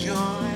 [0.00, 0.49] joy.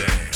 [0.00, 0.29] The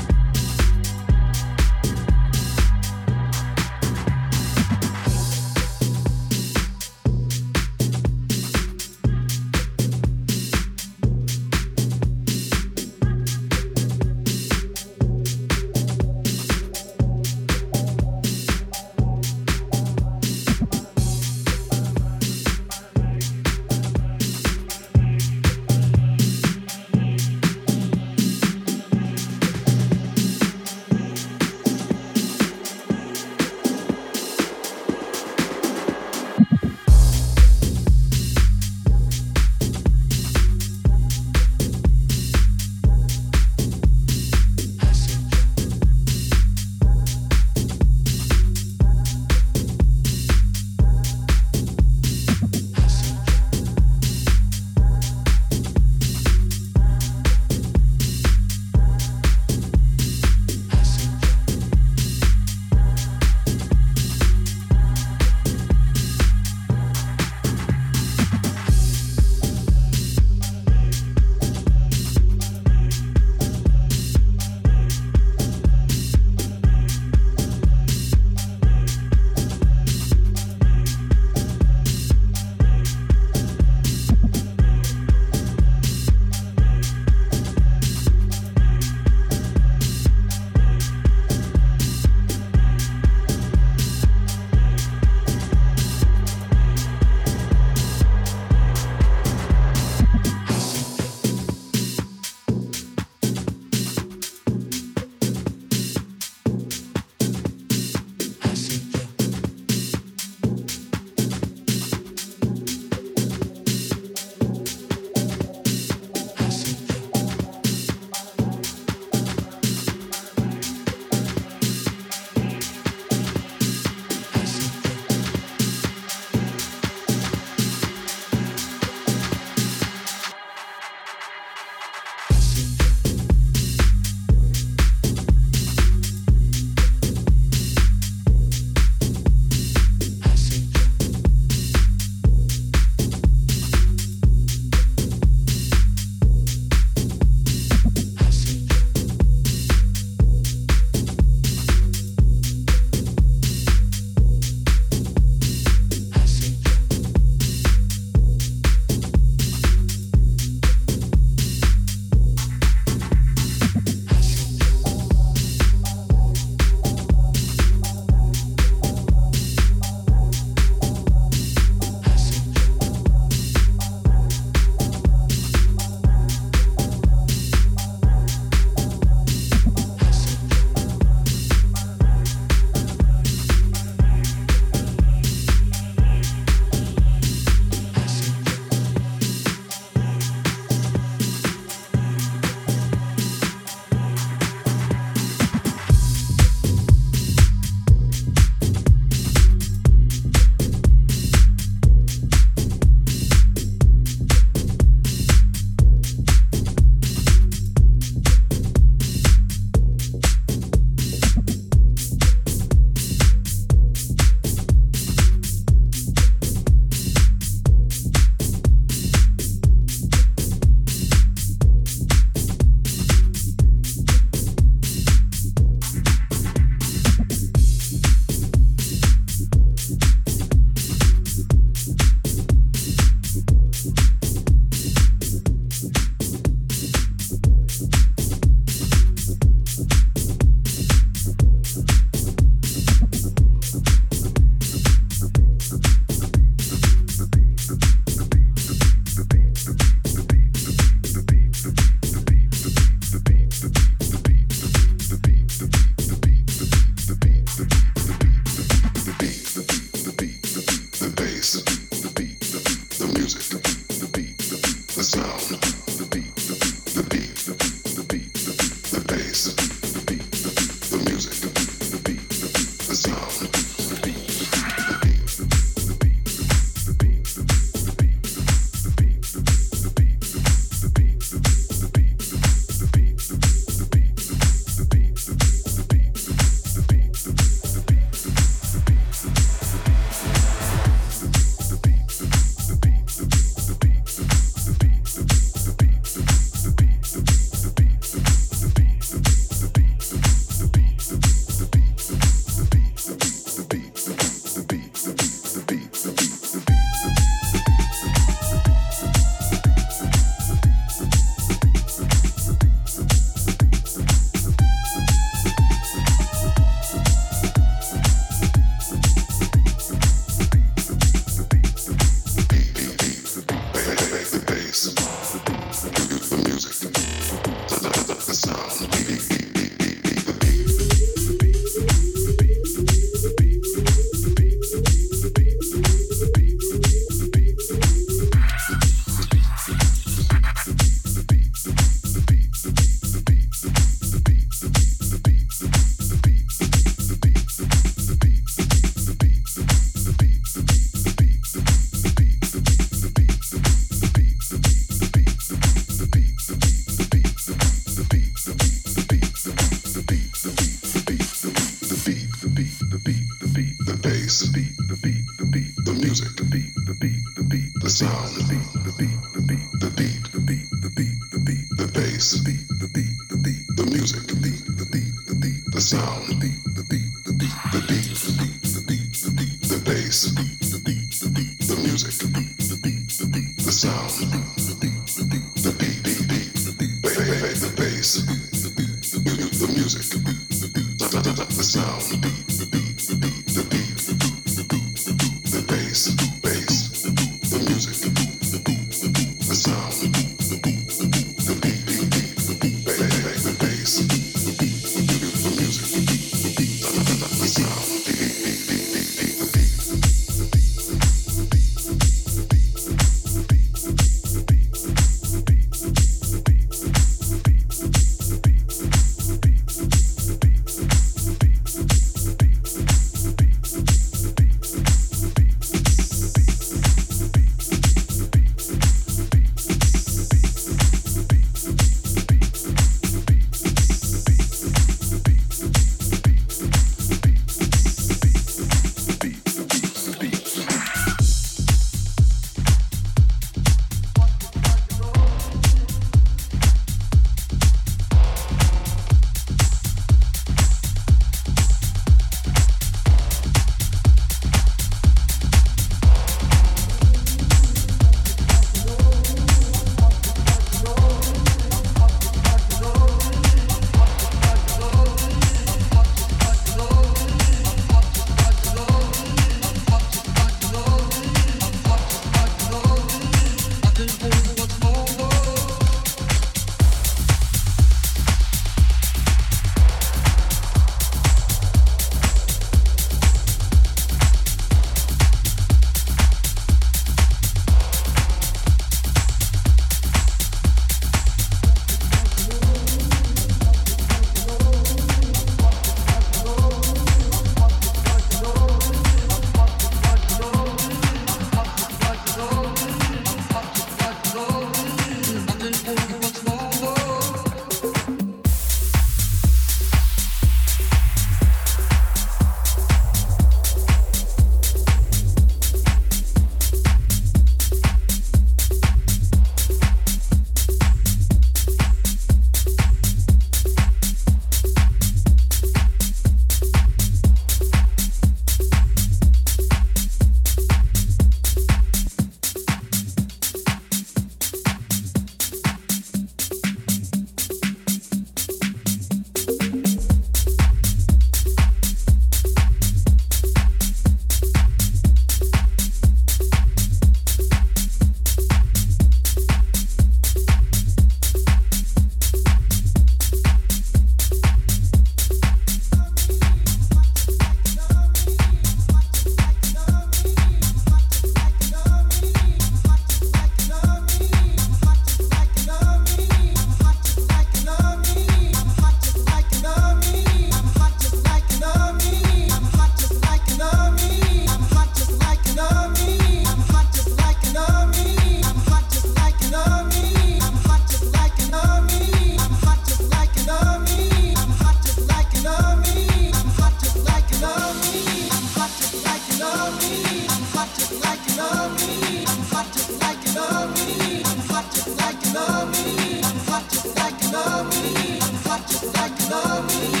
[597.45, 598.19] love me.
[598.21, 600.00] I'm hot just like you love me.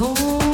[0.00, 0.47] Oh.